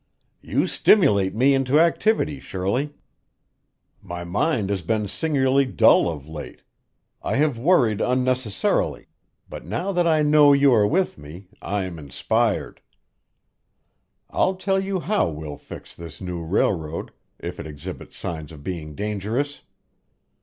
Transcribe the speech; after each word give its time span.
"You 0.41 0.65
stimulate 0.65 1.35
me 1.35 1.53
into 1.53 1.79
activity, 1.79 2.39
Shirley. 2.39 2.95
My 4.01 4.23
mind 4.23 4.71
has 4.71 4.81
been 4.81 5.07
singularly 5.07 5.67
dull 5.67 6.09
of 6.09 6.27
late; 6.27 6.63
I 7.21 7.35
have 7.35 7.59
worried 7.59 8.01
unnecessarily, 8.01 9.09
but 9.47 9.63
now 9.63 9.91
that 9.91 10.07
I 10.07 10.23
know 10.23 10.53
you 10.53 10.73
are 10.73 10.87
with 10.87 11.19
me, 11.19 11.49
I 11.61 11.83
am 11.83 11.99
inspired. 11.99 12.81
I'll 14.31 14.55
tell 14.55 14.79
you 14.79 15.01
how 15.01 15.29
we'll 15.29 15.57
fix 15.57 15.93
this 15.93 16.19
new 16.19 16.43
railroad, 16.43 17.11
if 17.37 17.59
it 17.59 17.67
exhibits 17.67 18.17
signs 18.17 18.51
of 18.51 18.63
being 18.63 18.95
dangerous." 18.95 19.61